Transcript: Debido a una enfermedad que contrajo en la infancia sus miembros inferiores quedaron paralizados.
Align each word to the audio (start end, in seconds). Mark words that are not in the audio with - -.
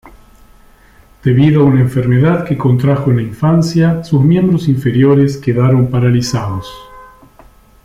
Debido 1.23 1.61
a 1.61 1.65
una 1.65 1.81
enfermedad 1.81 2.43
que 2.43 2.57
contrajo 2.57 3.11
en 3.11 3.17
la 3.17 3.21
infancia 3.21 4.03
sus 4.03 4.19
miembros 4.23 4.67
inferiores 4.67 5.37
quedaron 5.37 5.91
paralizados. 5.91 6.73